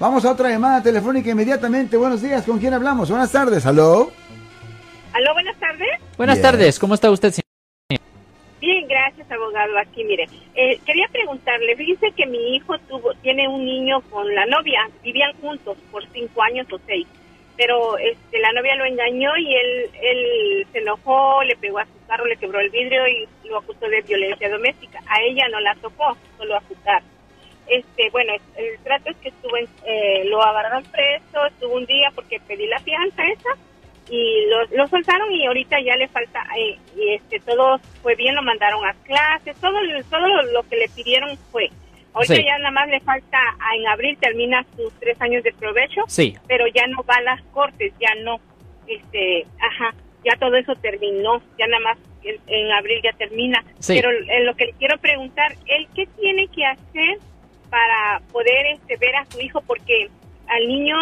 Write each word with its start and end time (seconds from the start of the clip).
Vamos 0.00 0.24
a 0.24 0.32
otra 0.32 0.48
llamada 0.48 0.82
telefónica 0.82 1.28
inmediatamente. 1.28 1.94
Buenos 1.98 2.22
días, 2.22 2.46
¿con 2.46 2.58
quién 2.58 2.72
hablamos? 2.72 3.10
Buenas 3.10 3.30
tardes, 3.30 3.66
¿aló? 3.66 4.10
Aló, 5.12 5.32
buenas 5.34 5.60
tardes. 5.60 5.90
Buenas 6.16 6.36
Bien. 6.36 6.42
tardes, 6.42 6.78
¿cómo 6.78 6.94
está 6.94 7.10
usted? 7.10 7.30
señor? 7.32 8.00
Bien, 8.62 8.88
gracias, 8.88 9.30
abogado. 9.30 9.76
Aquí, 9.76 10.02
mire, 10.04 10.26
eh, 10.54 10.80
quería 10.86 11.06
preguntarle, 11.12 11.76
fíjese 11.76 12.12
que 12.12 12.24
mi 12.24 12.56
hijo 12.56 12.78
tuvo, 12.88 13.12
tiene 13.16 13.46
un 13.46 13.62
niño 13.62 14.00
con 14.08 14.34
la 14.34 14.46
novia, 14.46 14.88
vivían 15.02 15.34
juntos 15.38 15.76
por 15.92 16.02
cinco 16.14 16.42
años 16.44 16.66
o 16.72 16.80
seis, 16.86 17.06
pero 17.58 17.98
este, 17.98 18.38
la 18.38 18.52
novia 18.52 18.76
lo 18.76 18.86
engañó 18.86 19.36
y 19.36 19.54
él, 19.54 19.90
él 20.00 20.66
se 20.72 20.78
enojó, 20.78 21.42
le 21.44 21.56
pegó 21.56 21.78
a 21.78 21.84
su 21.84 22.06
carro, 22.06 22.24
le 22.24 22.38
quebró 22.38 22.58
el 22.60 22.70
vidrio 22.70 23.06
y 23.06 23.28
lo 23.46 23.58
acusó 23.58 23.86
de 23.86 24.00
violencia 24.00 24.48
doméstica. 24.48 24.98
A 25.06 25.20
ella 25.20 25.46
no 25.48 25.60
la 25.60 25.74
tocó, 25.74 26.16
solo 26.38 26.54
a 26.54 26.58
acusar. 26.58 27.02
Este, 27.70 28.10
bueno, 28.10 28.32
el 28.56 28.78
trato 28.82 29.10
es 29.10 29.16
que 29.18 29.28
estuvo, 29.30 29.56
en- 29.56 29.68
eh, 29.86 30.24
lo 30.26 30.42
agarraron 30.42 30.82
preso, 30.84 31.46
estuvo 31.46 31.74
un 31.76 31.86
día 31.86 32.10
porque 32.14 32.40
pedí 32.40 32.66
la 32.66 32.80
fianza 32.80 33.22
esa 33.26 33.50
y 34.10 34.46
lo, 34.48 34.76
lo 34.76 34.88
soltaron 34.88 35.30
y 35.32 35.46
ahorita 35.46 35.80
ya 35.80 35.94
le 35.96 36.08
falta 36.08 36.42
eh, 36.58 36.76
y 36.96 37.14
este 37.14 37.38
todo 37.40 37.78
fue 38.02 38.16
bien 38.16 38.34
lo 38.34 38.42
mandaron 38.42 38.84
a 38.84 38.92
clases 39.04 39.54
todo 39.60 39.78
todo 40.10 40.26
lo, 40.26 40.42
lo 40.50 40.62
que 40.68 40.76
le 40.78 40.88
pidieron 40.88 41.36
fue 41.52 41.70
ahorita 42.12 42.34
Sí. 42.34 42.42
ya 42.44 42.58
nada 42.58 42.72
más 42.72 42.88
le 42.88 42.98
falta 43.00 43.38
a- 43.38 43.76
en 43.76 43.86
abril 43.86 44.18
termina 44.20 44.66
sus 44.76 44.92
tres 44.98 45.20
años 45.20 45.44
de 45.44 45.52
provecho 45.52 46.02
Sí. 46.08 46.36
pero 46.48 46.66
ya 46.74 46.88
no 46.88 47.04
va 47.04 47.14
a 47.18 47.22
las 47.22 47.42
cortes 47.52 47.92
ya 48.00 48.12
no 48.24 48.40
este 48.88 49.46
ajá 49.60 49.94
ya 50.24 50.36
todo 50.40 50.56
eso 50.56 50.74
terminó 50.76 51.40
ya 51.56 51.68
nada 51.68 51.80
más 51.84 51.98
en, 52.24 52.36
en 52.48 52.72
abril 52.72 53.00
ya 53.04 53.12
termina 53.12 53.62
Sí. 53.78 53.94
pero 54.00 54.10
eh, 54.10 54.42
lo 54.44 54.56
que 54.56 54.66
le 54.66 54.72
quiero 54.72 54.98
preguntar 54.98 55.52
él 55.66 55.86
qué 55.94 56.06
tiene 56.18 56.48
que 56.48 56.64
hacer 56.66 57.18
para 57.70 58.20
poder 58.32 58.66
este, 58.74 58.96
ver 58.96 59.14
a 59.16 59.26
su 59.30 59.40
hijo 59.40 59.62
porque 59.66 60.10
al 60.48 60.66
niño 60.66 60.96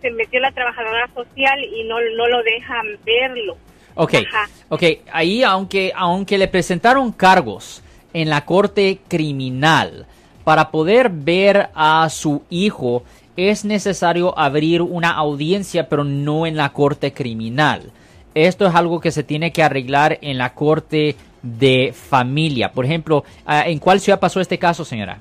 se 0.00 0.10
metió 0.10 0.40
la 0.40 0.52
trabajadora 0.52 1.08
social 1.14 1.64
y 1.64 1.84
no, 1.84 1.96
no 2.16 2.28
lo 2.28 2.42
dejan 2.42 2.86
verlo. 3.04 3.56
Ok, 3.94 4.14
Ajá. 4.14 4.48
ok, 4.68 4.82
ahí 5.12 5.42
aunque, 5.42 5.92
aunque 5.96 6.38
le 6.38 6.48
presentaron 6.48 7.10
cargos 7.12 7.82
en 8.12 8.28
la 8.28 8.44
corte 8.44 9.00
criminal, 9.08 10.06
para 10.44 10.70
poder 10.70 11.10
ver 11.10 11.70
a 11.74 12.08
su 12.10 12.42
hijo 12.50 13.04
es 13.36 13.64
necesario 13.64 14.38
abrir 14.38 14.82
una 14.82 15.10
audiencia, 15.10 15.88
pero 15.88 16.04
no 16.04 16.46
en 16.46 16.56
la 16.56 16.70
corte 16.72 17.12
criminal. 17.12 17.92
Esto 18.34 18.66
es 18.66 18.74
algo 18.74 19.00
que 19.00 19.10
se 19.10 19.22
tiene 19.22 19.52
que 19.52 19.62
arreglar 19.62 20.18
en 20.22 20.38
la 20.38 20.54
corte 20.54 21.16
de 21.42 21.94
familia. 21.94 22.72
Por 22.72 22.84
ejemplo, 22.84 23.24
ah, 23.46 23.64
¿en 23.66 23.78
cuál 23.78 24.00
ciudad 24.00 24.20
pasó 24.20 24.40
este 24.40 24.58
caso, 24.58 24.84
señora? 24.84 25.20